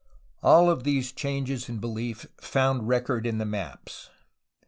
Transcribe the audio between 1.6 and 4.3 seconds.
in belief found record in the maps.